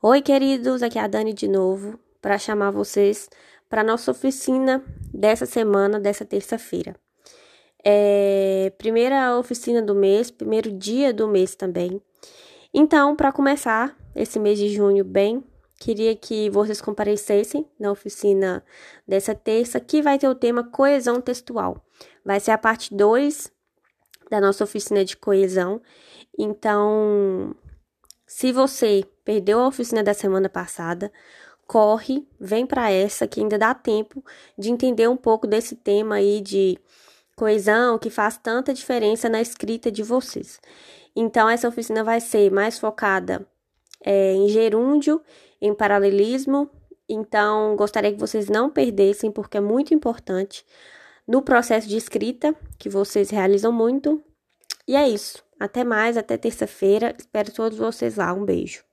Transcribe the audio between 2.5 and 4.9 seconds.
vocês para nossa oficina